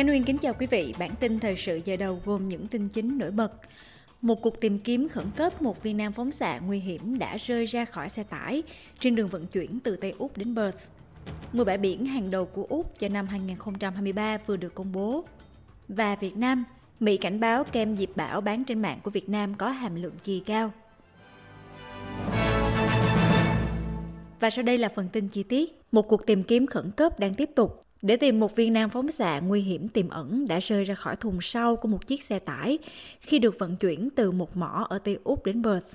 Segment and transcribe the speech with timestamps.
[0.00, 0.94] Khánh Nguyên kính chào quý vị.
[0.98, 3.52] Bản tin thời sự giờ đầu gồm những tin chính nổi bật.
[4.22, 7.66] Một cuộc tìm kiếm khẩn cấp một viên nam phóng xạ nguy hiểm đã rơi
[7.66, 8.62] ra khỏi xe tải
[9.00, 10.78] trên đường vận chuyển từ Tây Úc đến Perth.
[11.52, 15.24] 10 bãi biển hàng đầu của Úc cho năm 2023 vừa được công bố.
[15.88, 16.64] Và Việt Nam,
[17.00, 20.14] Mỹ cảnh báo kem dịp bão bán trên mạng của Việt Nam có hàm lượng
[20.22, 20.72] chì cao.
[24.40, 25.82] Và sau đây là phần tin chi tiết.
[25.92, 29.10] Một cuộc tìm kiếm khẩn cấp đang tiếp tục để tìm một viên nang phóng
[29.10, 32.38] xạ nguy hiểm tiềm ẩn đã rơi ra khỏi thùng sau của một chiếc xe
[32.38, 32.78] tải
[33.20, 35.86] khi được vận chuyển từ một mỏ ở Tây Úc đến Perth.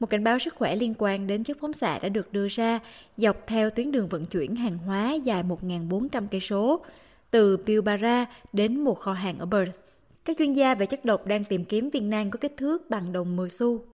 [0.00, 2.80] Một cảnh báo sức khỏe liên quan đến chất phóng xạ đã được đưa ra
[3.16, 6.84] dọc theo tuyến đường vận chuyển hàng hóa dài 1.400 cây số,
[7.30, 9.78] từ Pilbara đến một kho hàng ở Perth.
[10.24, 13.12] Các chuyên gia về chất độc đang tìm kiếm viên nang có kích thước bằng
[13.12, 13.84] đồng 10 xu.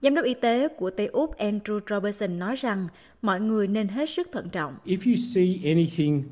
[0.00, 2.88] Giám đốc y tế của Tây Úc Andrew Robertson nói rằng
[3.22, 4.74] mọi người nên hết sức thận trọng.
[4.84, 6.22] If you see anything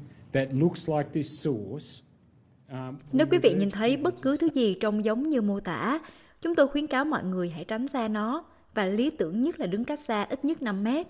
[2.71, 6.01] um, Nếu quý vị nhìn thấy bất cứ thứ gì trông giống như mô tả,
[6.41, 8.45] chúng tôi khuyến cáo mọi người hãy tránh xa nó
[8.75, 11.07] và lý tưởng nhất là đứng cách xa ít nhất 5 mét.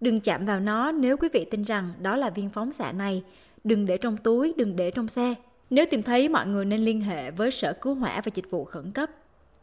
[0.00, 3.22] Đừng chạm vào nó nếu quý vị tin rằng đó là viên phóng xạ này.
[3.64, 5.34] Đừng để trong túi, đừng để trong xe.
[5.70, 8.64] Nếu tìm thấy, mọi người nên liên hệ với Sở Cứu hỏa và Dịch vụ
[8.64, 9.10] Khẩn cấp.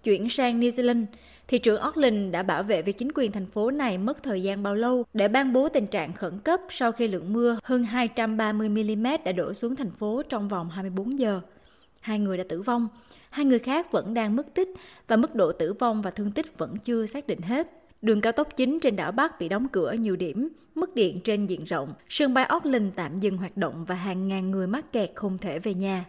[0.03, 1.05] Chuyển sang New Zealand,
[1.47, 4.63] thị trưởng Auckland đã bảo vệ việc chính quyền thành phố này mất thời gian
[4.63, 9.17] bao lâu để ban bố tình trạng khẩn cấp sau khi lượng mưa hơn 230mm
[9.25, 11.41] đã đổ xuống thành phố trong vòng 24 giờ.
[11.99, 12.87] Hai người đã tử vong,
[13.29, 14.69] hai người khác vẫn đang mất tích
[15.07, 17.67] và mức độ tử vong và thương tích vẫn chưa xác định hết.
[18.01, 21.45] Đường cao tốc chính trên đảo Bắc bị đóng cửa nhiều điểm, mất điện trên
[21.45, 25.11] diện rộng, sân bay Auckland tạm dừng hoạt động và hàng ngàn người mắc kẹt
[25.15, 26.05] không thể về nhà.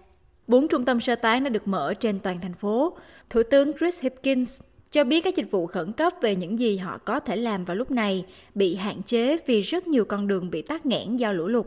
[0.50, 2.96] Bốn trung tâm sơ tán đã được mở trên toàn thành phố.
[3.30, 6.98] Thủ tướng Chris Hipkins cho biết các dịch vụ khẩn cấp về những gì họ
[6.98, 10.62] có thể làm vào lúc này bị hạn chế vì rất nhiều con đường bị
[10.62, 11.66] tắc nghẽn do lũ lụt.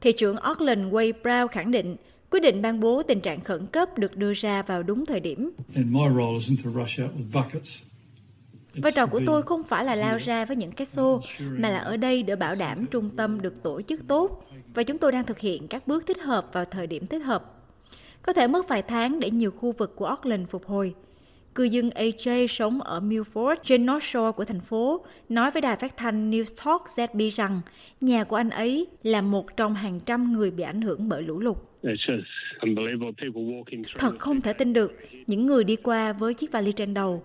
[0.00, 1.96] Thị trưởng Auckland Wade Brown khẳng định
[2.30, 5.50] quyết định ban bố tình trạng khẩn cấp được đưa ra vào đúng thời điểm.
[8.74, 11.78] Vai trò của tôi không phải là lao ra với những cái xô, mà là
[11.78, 14.44] ở đây để bảo đảm trung tâm được tổ chức tốt
[14.74, 17.54] và chúng tôi đang thực hiện các bước thích hợp vào thời điểm thích hợp.
[18.22, 20.94] Có thể mất vài tháng để nhiều khu vực của Auckland phục hồi.
[21.54, 25.76] Cư dân AJ sống ở Milford trên North Shore của thành phố nói với đài
[25.76, 27.60] phát thanh News Talk ZB rằng
[28.00, 31.38] nhà của anh ấy là một trong hàng trăm người bị ảnh hưởng bởi lũ
[31.40, 31.56] lụt.
[33.98, 34.92] Thật không thể tin được,
[35.26, 37.22] những người đi qua với chiếc vali trên đầu.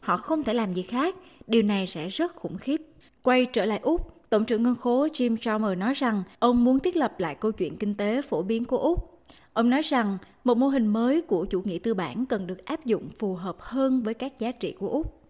[0.00, 2.80] Họ không thể làm gì khác, điều này sẽ rất khủng khiếp.
[3.22, 6.96] Quay trở lại Úc, Tổng trưởng Ngân khố Jim Chalmers nói rằng ông muốn thiết
[6.96, 9.15] lập lại câu chuyện kinh tế phổ biến của Úc
[9.56, 12.84] Ông nói rằng một mô hình mới của chủ nghĩa tư bản cần được áp
[12.84, 15.22] dụng phù hợp hơn với các giá trị của Úc.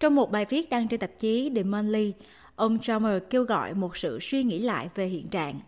[0.00, 2.12] Trong một bài viết đăng trên tạp chí The Monthly,
[2.56, 5.60] ông Chalmers kêu gọi một sự suy nghĩ lại về hiện trạng.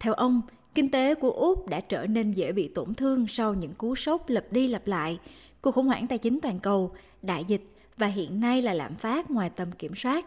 [0.00, 0.40] Theo ông,
[0.74, 4.28] kinh tế của Úc đã trở nên dễ bị tổn thương sau những cú sốc
[4.28, 5.18] lặp đi lặp lại,
[5.60, 6.92] cuộc khủng hoảng tài chính toàn cầu,
[7.22, 7.62] đại dịch
[7.96, 10.26] và hiện nay là lạm phát ngoài tầm kiểm soát.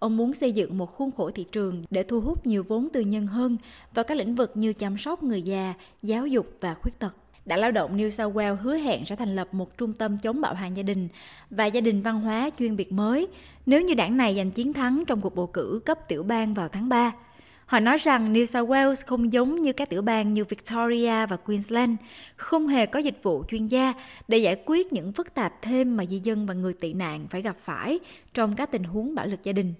[0.00, 3.00] Ông muốn xây dựng một khuôn khổ thị trường để thu hút nhiều vốn tư
[3.00, 3.56] nhân hơn
[3.94, 7.16] vào các lĩnh vực như chăm sóc người già, giáo dục và khuyết tật.
[7.44, 10.40] Đảng Lao động New South Wales hứa hẹn sẽ thành lập một trung tâm chống
[10.40, 11.08] bạo hành gia đình
[11.50, 13.28] và gia đình văn hóa chuyên biệt mới
[13.66, 16.68] nếu như đảng này giành chiến thắng trong cuộc bầu cử cấp tiểu bang vào
[16.68, 17.12] tháng 3.
[17.66, 21.36] Họ nói rằng New South Wales không giống như các tiểu bang như Victoria và
[21.36, 21.96] Queensland,
[22.36, 23.94] không hề có dịch vụ chuyên gia
[24.28, 27.42] để giải quyết những phức tạp thêm mà di dân và người tị nạn phải
[27.42, 27.98] gặp phải
[28.34, 29.74] trong các tình huống bạo lực gia đình.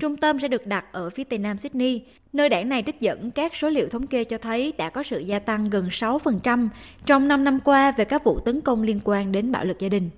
[0.00, 3.30] Trung tâm sẽ được đặt ở phía tây nam Sydney, nơi đảng này trích dẫn
[3.30, 6.68] các số liệu thống kê cho thấy đã có sự gia tăng gần 6%
[7.06, 9.88] trong 5 năm qua về các vụ tấn công liên quan đến bạo lực gia
[9.88, 10.10] đình.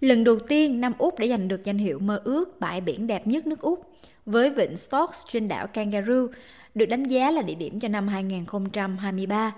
[0.00, 3.26] Lần đầu tiên, Nam Úc đã giành được danh hiệu mơ ước bãi biển đẹp
[3.26, 3.86] nhất nước Úc,
[4.26, 6.26] với vịnh Stokes trên đảo Kangaroo,
[6.74, 9.54] được đánh giá là địa điểm cho năm 2023.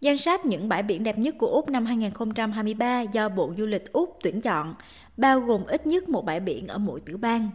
[0.00, 3.92] Danh sách những bãi biển đẹp nhất của Úc năm 2023 do Bộ Du lịch
[3.92, 4.74] Úc tuyển chọn,
[5.16, 7.50] bao gồm ít nhất một bãi biển ở mỗi tiểu bang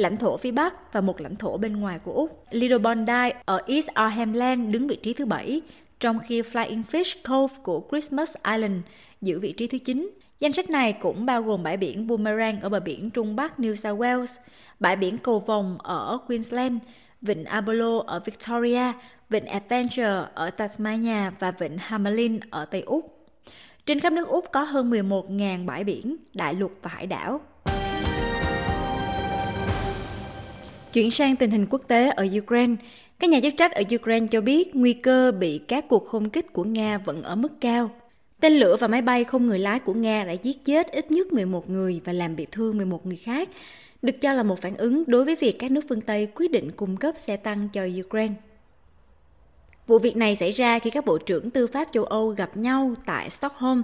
[0.00, 2.44] lãnh thổ phía Bắc và một lãnh thổ bên ngoài của Úc.
[2.50, 5.60] Little Bondi ở East Arnhem Land đứng vị trí thứ bảy,
[6.00, 8.76] trong khi Flying Fish Cove của Christmas Island
[9.20, 10.10] giữ vị trí thứ 9.
[10.40, 13.74] Danh sách này cũng bao gồm bãi biển Boomerang ở bờ biển Trung Bắc New
[13.74, 14.38] South Wales,
[14.80, 16.78] bãi biển Cầu Vòng ở Queensland,
[17.22, 18.92] vịnh Apollo ở Victoria,
[19.30, 23.26] vịnh Adventure ở Tasmania và vịnh Hamelin ở Tây Úc.
[23.86, 27.40] Trên khắp nước Úc có hơn 11.000 bãi biển, đại lục và hải đảo.
[30.92, 32.74] Chuyển sang tình hình quốc tế ở Ukraine,
[33.18, 36.52] các nhà chức trách ở Ukraine cho biết nguy cơ bị các cuộc không kích
[36.52, 37.90] của Nga vẫn ở mức cao.
[38.40, 41.32] Tên lửa và máy bay không người lái của Nga đã giết chết ít nhất
[41.32, 43.48] 11 người và làm bị thương 11 người khác,
[44.02, 46.70] được cho là một phản ứng đối với việc các nước phương Tây quyết định
[46.76, 48.34] cung cấp xe tăng cho Ukraine.
[49.90, 52.94] Vụ việc này xảy ra khi các bộ trưởng tư pháp châu Âu gặp nhau
[53.06, 53.82] tại Stockholm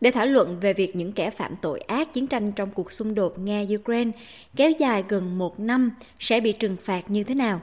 [0.00, 3.14] để thảo luận về việc những kẻ phạm tội ác chiến tranh trong cuộc xung
[3.14, 4.10] đột Nga-Ukraine
[4.56, 7.60] kéo dài gần một năm sẽ bị trừng phạt như thế nào.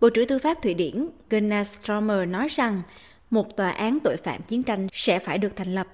[0.00, 2.82] Bộ trưởng Tư pháp Thụy Điển Gunnar Stromer nói rằng
[3.30, 5.86] một tòa án tội phạm chiến tranh sẽ phải được thành lập.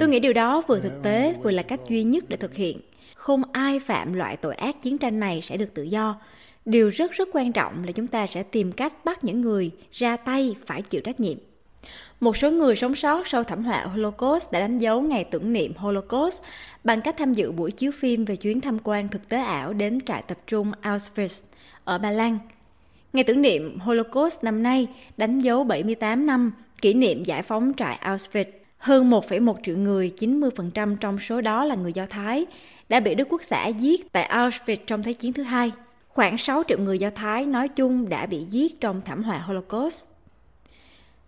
[0.00, 2.80] Tôi nghĩ điều đó vừa thực tế vừa là cách duy nhất để thực hiện.
[3.14, 6.20] Không ai phạm loại tội ác chiến tranh này sẽ được tự do.
[6.64, 10.16] Điều rất rất quan trọng là chúng ta sẽ tìm cách bắt những người ra
[10.16, 11.38] tay phải chịu trách nhiệm.
[12.20, 15.72] Một số người sống sót sau thảm họa Holocaust đã đánh dấu ngày tưởng niệm
[15.76, 16.42] Holocaust
[16.84, 20.00] bằng cách tham dự buổi chiếu phim về chuyến tham quan thực tế ảo đến
[20.00, 21.42] trại tập trung Auschwitz
[21.84, 22.38] ở Ba Lan.
[23.12, 27.98] Ngày tưởng niệm Holocaust năm nay đánh dấu 78 năm kỷ niệm giải phóng trại
[28.02, 28.44] Auschwitz.
[28.78, 32.46] Hơn 1,1 triệu người, 90% trong số đó là người Do Thái,
[32.88, 35.72] đã bị Đức Quốc xã giết tại Auschwitz trong Thế chiến thứ hai.
[36.14, 40.06] Khoảng 6 triệu người Do Thái nói chung đã bị giết trong thảm họa Holocaust.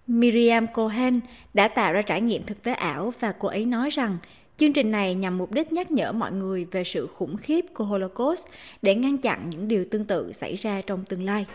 [0.06, 1.20] Miriam Cohen
[1.54, 4.18] đã tạo ra trải nghiệm thực tế ảo và cô ấy nói rằng
[4.58, 7.84] chương trình này nhằm mục đích nhắc nhở mọi người về sự khủng khiếp của
[7.84, 8.46] Holocaust
[8.82, 11.46] để ngăn chặn những điều tương tự xảy ra trong tương lai.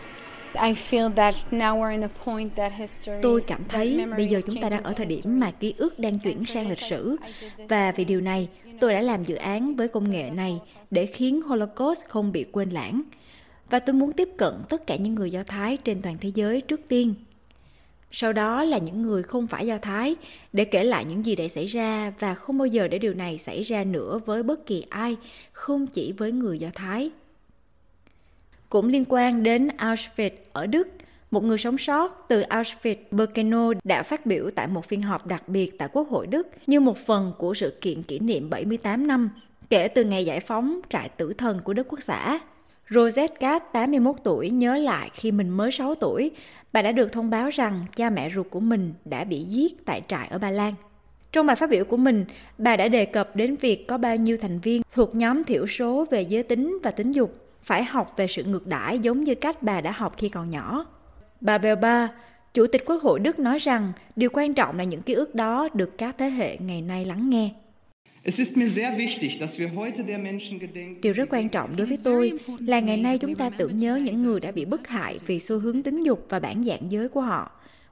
[3.22, 6.18] Tôi cảm thấy bây giờ chúng ta đang ở thời điểm mà ký ức đang
[6.18, 7.16] chuyển sang lịch sử
[7.68, 8.48] và vì điều này
[8.80, 12.70] tôi đã làm dự án với công nghệ này để khiến Holocaust không bị quên
[12.70, 13.02] lãng.
[13.72, 16.60] Và tôi muốn tiếp cận tất cả những người Do Thái trên toàn thế giới
[16.60, 17.14] trước tiên
[18.14, 20.16] sau đó là những người không phải do thái,
[20.52, 23.38] để kể lại những gì đã xảy ra và không bao giờ để điều này
[23.38, 25.16] xảy ra nữa với bất kỳ ai,
[25.52, 27.10] không chỉ với người do thái
[28.68, 30.88] cũng liên quan đến auschwitz ở đức,
[31.30, 35.78] một người sống sót từ Auschwitz-Birkenau đã phát biểu tại một phiên họp đặc biệt
[35.78, 39.30] tại Quốc hội Đức như một phần của sự kiện kỷ niệm 78 năm
[39.70, 42.40] kể từ ngày giải phóng trại tử thần của Đức Quốc xã.
[42.94, 46.30] Rosette Cat, 81 tuổi, nhớ lại khi mình mới 6 tuổi,
[46.72, 50.02] bà đã được thông báo rằng cha mẹ ruột của mình đã bị giết tại
[50.08, 50.74] trại ở Ba Lan.
[51.32, 52.24] Trong bài phát biểu của mình,
[52.58, 56.06] bà đã đề cập đến việc có bao nhiêu thành viên thuộc nhóm thiểu số
[56.10, 59.62] về giới tính và tính dục phải học về sự ngược đãi giống như cách
[59.62, 60.86] bà đã học khi còn nhỏ.
[61.40, 62.08] Bà Belba,
[62.54, 65.68] Chủ tịch Quốc hội Đức nói rằng điều quan trọng là những ký ức đó
[65.74, 67.50] được các thế hệ ngày nay lắng nghe.
[71.02, 74.22] Điều rất quan trọng đối với tôi là ngày nay chúng ta tưởng nhớ những
[74.22, 77.20] người đã bị bức hại vì xu hướng tính dục và bản dạng giới của
[77.20, 77.50] họ.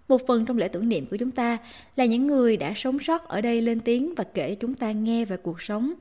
[0.09, 1.59] Một phần trong lễ tưởng niệm của chúng ta
[1.97, 5.25] là những người đã sống sót ở đây lên tiếng và kể chúng ta nghe
[5.25, 5.93] về cuộc sống,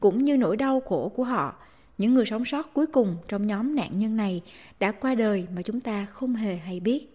[0.00, 1.56] cũng như nỗi đau khổ của họ.
[1.98, 4.42] Những người sống sót cuối cùng trong nhóm nạn nhân này
[4.80, 7.13] đã qua đời mà chúng ta không hề hay biết.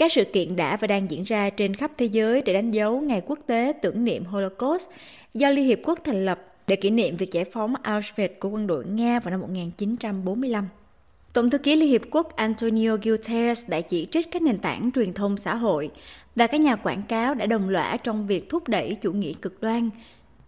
[0.00, 3.00] Các sự kiện đã và đang diễn ra trên khắp thế giới để đánh dấu
[3.00, 4.88] Ngày Quốc tế tưởng niệm Holocaust
[5.34, 8.66] do Liên Hiệp Quốc thành lập để kỷ niệm việc giải phóng Auschwitz của quân
[8.66, 10.68] đội Nga vào năm 1945.
[11.32, 15.12] Tổng thư ký Liên Hiệp Quốc Antonio Guterres đã chỉ trích các nền tảng truyền
[15.12, 15.90] thông xã hội
[16.36, 19.60] và các nhà quảng cáo đã đồng lõa trong việc thúc đẩy chủ nghĩa cực
[19.60, 19.90] đoan,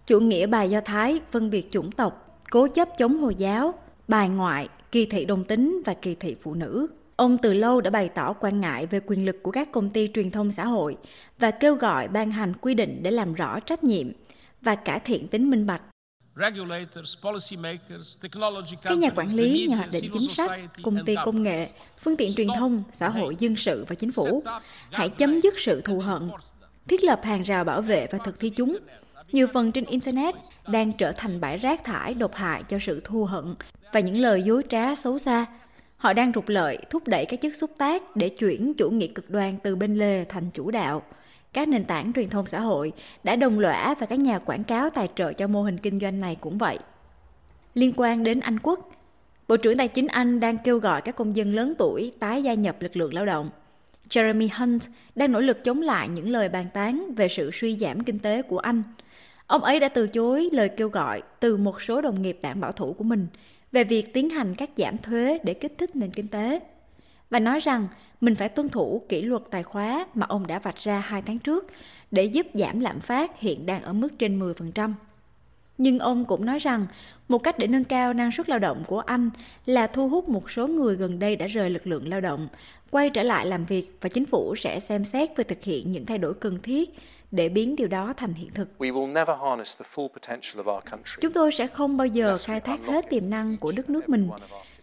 [0.06, 3.74] chủ nghĩa bài Do Thái, phân biệt chủng tộc, cố chấp chống Hồi giáo,
[4.08, 6.88] bài ngoại, kỳ thị đồng tính và kỳ thị phụ nữ.
[7.22, 10.10] Ông từ lâu đã bày tỏ quan ngại về quyền lực của các công ty
[10.14, 10.96] truyền thông xã hội
[11.38, 14.06] và kêu gọi ban hành quy định để làm rõ trách nhiệm
[14.60, 15.82] và cải thiện tính minh bạch.
[18.82, 20.50] Các nhà quản lý, nhà hoạch định chính sách,
[20.82, 24.42] công ty công nghệ, phương tiện truyền thông, xã hội dân sự và chính phủ.
[24.90, 26.30] Hãy chấm dứt sự thù hận,
[26.88, 28.78] thiết lập hàng rào bảo vệ và thực thi chúng.
[29.32, 30.34] Nhiều phần trên Internet
[30.68, 33.54] đang trở thành bãi rác thải độc hại cho sự thù hận
[33.92, 35.46] và những lời dối trá xấu xa
[36.02, 39.30] Họ đang trục lợi, thúc đẩy các chức xúc tác để chuyển chủ nghĩa cực
[39.30, 41.02] đoan từ bên lề thành chủ đạo.
[41.52, 42.92] Các nền tảng truyền thông xã hội
[43.24, 46.20] đã đồng lõa và các nhà quảng cáo tài trợ cho mô hình kinh doanh
[46.20, 46.78] này cũng vậy.
[47.74, 48.90] Liên quan đến Anh quốc,
[49.48, 52.54] Bộ trưởng Tài chính Anh đang kêu gọi các công dân lớn tuổi tái gia
[52.54, 53.50] nhập lực lượng lao động.
[54.10, 54.82] Jeremy Hunt
[55.14, 58.42] đang nỗ lực chống lại những lời bàn tán về sự suy giảm kinh tế
[58.42, 58.82] của Anh.
[59.46, 62.72] Ông ấy đã từ chối lời kêu gọi từ một số đồng nghiệp đảng bảo
[62.72, 63.26] thủ của mình
[63.72, 66.60] về việc tiến hành các giảm thuế để kích thích nền kinh tế
[67.30, 67.88] và nói rằng
[68.20, 71.38] mình phải tuân thủ kỷ luật tài khóa mà ông đã vạch ra hai tháng
[71.38, 71.66] trước
[72.10, 74.92] để giúp giảm lạm phát hiện đang ở mức trên 10%.
[75.78, 76.86] Nhưng ông cũng nói rằng
[77.28, 79.30] một cách để nâng cao năng suất lao động của Anh
[79.66, 82.48] là thu hút một số người gần đây đã rời lực lượng lao động,
[82.90, 86.06] quay trở lại làm việc và chính phủ sẽ xem xét về thực hiện những
[86.06, 86.90] thay đổi cần thiết
[87.32, 88.68] để biến điều đó thành hiện thực.
[91.20, 94.28] Chúng tôi sẽ không bao giờ khai thác hết tiềm năng của đất nước mình,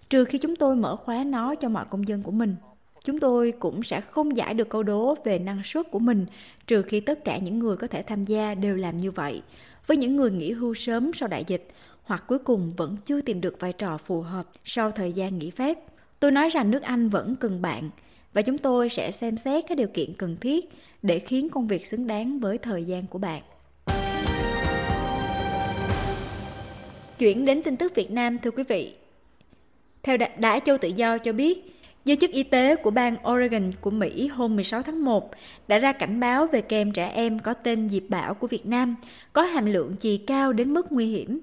[0.09, 2.55] trừ khi chúng tôi mở khóa nó cho mọi công dân của mình.
[3.03, 6.25] Chúng tôi cũng sẽ không giải được câu đố về năng suất của mình,
[6.67, 9.41] trừ khi tất cả những người có thể tham gia đều làm như vậy.
[9.87, 11.67] Với những người nghỉ hưu sớm sau đại dịch,
[12.03, 15.51] hoặc cuối cùng vẫn chưa tìm được vai trò phù hợp sau thời gian nghỉ
[15.51, 15.79] phép,
[16.19, 17.89] Tôi nói rằng nước Anh vẫn cần bạn
[18.33, 20.69] và chúng tôi sẽ xem xét các điều kiện cần thiết
[21.01, 23.41] để khiến công việc xứng đáng với thời gian của bạn.
[27.17, 28.93] Chuyển đến tin tức Việt Nam thưa quý vị.
[30.03, 31.69] Theo Đá Châu Tự Do cho biết,
[32.05, 35.31] Giới chức y tế của bang Oregon của Mỹ hôm 16 tháng 1
[35.67, 38.95] đã ra cảnh báo về kem trẻ em có tên Diệp Bảo của Việt Nam
[39.33, 41.39] có hàm lượng chì cao đến mức nguy hiểm.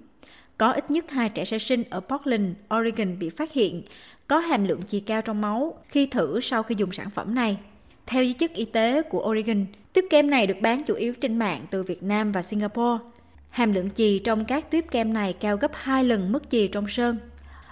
[0.58, 3.82] Có ít nhất hai trẻ sơ sinh ở Portland, Oregon bị phát hiện
[4.28, 7.58] có hàm lượng chì cao trong máu khi thử sau khi dùng sản phẩm này.
[8.06, 11.38] Theo giới chức y tế của Oregon, tuyếp kem này được bán chủ yếu trên
[11.38, 13.04] mạng từ Việt Nam và Singapore.
[13.50, 16.88] Hàm lượng chì trong các tuyếp kem này cao gấp 2 lần mức chì trong
[16.88, 17.16] sơn.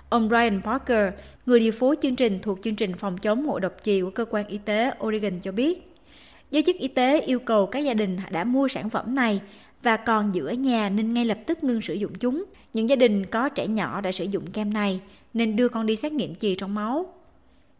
[0.08, 1.14] Ông Brian Parker,
[1.46, 4.24] người điều phối chương trình thuộc chương trình phòng chống ngộ độc chì của cơ
[4.24, 5.94] quan y tế Oregon cho biết,
[6.50, 9.40] giới chức y tế yêu cầu các gia đình đã mua sản phẩm này
[9.84, 12.44] và còn giữ ở nhà nên ngay lập tức ngưng sử dụng chúng.
[12.72, 15.00] Những gia đình có trẻ nhỏ đã sử dụng kem này
[15.34, 17.14] nên đưa con đi xét nghiệm chì trong máu.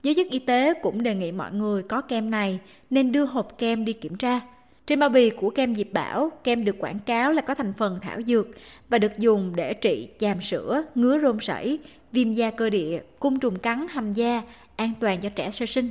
[0.03, 2.59] Giới chức y tế cũng đề nghị mọi người có kem này
[2.91, 4.41] nên đưa hộp kem đi kiểm tra.
[4.87, 7.99] Trên bao bì của kem Diệp Bảo, kem được quảng cáo là có thành phần
[8.03, 8.47] thảo dược
[8.89, 11.79] và được dùng để trị chàm sữa, ngứa rôm sảy,
[12.13, 14.43] viêm da cơ địa, cung trùng cắn hàm da,
[14.77, 15.91] an toàn cho trẻ sơ sinh.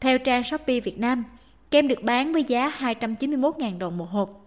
[0.00, 1.24] Theo trang Shopee Việt Nam,
[1.70, 4.45] kem được bán với giá 291.000 đồng một hộp.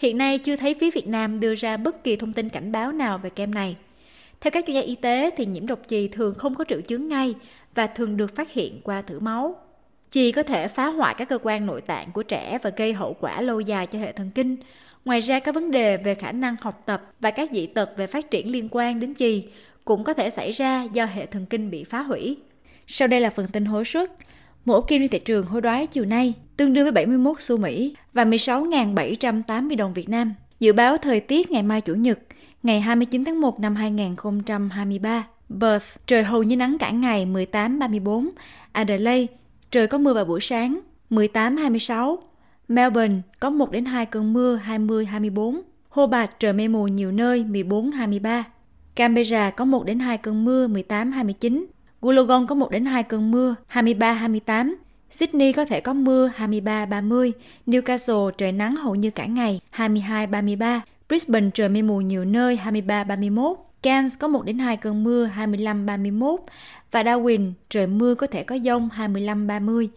[0.00, 2.92] Hiện nay chưa thấy phía Việt Nam đưa ra bất kỳ thông tin cảnh báo
[2.92, 3.76] nào về kem này.
[4.40, 7.08] Theo các chuyên gia y tế thì nhiễm độc chì thường không có triệu chứng
[7.08, 7.34] ngay
[7.74, 9.56] và thường được phát hiện qua thử máu.
[10.10, 13.16] Chì có thể phá hoại các cơ quan nội tạng của trẻ và gây hậu
[13.20, 14.56] quả lâu dài cho hệ thần kinh.
[15.04, 18.06] Ngoài ra, các vấn đề về khả năng học tập và các dị tật về
[18.06, 19.44] phát triển liên quan đến chì
[19.84, 22.36] cũng có thể xảy ra do hệ thần kinh bị phá hủy.
[22.86, 24.12] Sau đây là phần tin hối suất.
[24.64, 27.94] Mỗi kim trên thị trường hối đoái chiều nay tương đương với 71 xu Mỹ
[28.12, 30.34] và 16.780 đồng Việt Nam.
[30.60, 32.18] Dự báo thời tiết ngày mai Chủ nhật,
[32.62, 35.26] ngày 29 tháng 1 năm 2023.
[35.60, 38.28] Perth, trời hầu như nắng cả ngày 18-34.
[38.72, 39.34] Adelaide,
[39.70, 42.16] trời có mưa vào buổi sáng 18-26.
[42.68, 45.60] Melbourne, có 1 đến 2 cơn mưa 20-24.
[45.88, 48.42] Hobart, trời mây mù nhiều nơi 14-23.
[48.96, 51.64] Canberra có 1 đến 2 cơn mưa 18-29.
[52.00, 54.74] Wollongong có 1 đến 2 cơn mưa 23-28.
[55.10, 57.32] Sydney có thể có mưa 23-30.
[57.66, 60.80] Newcastle trời nắng hầu như cả ngày 22-33.
[61.08, 63.54] Brisbane trời mây mù nhiều nơi 23-31.
[63.82, 66.36] Cairns có 1 đến 2 cơn mưa 25-31
[66.90, 69.88] và Darwin, trời mưa có thể có dông 25-30.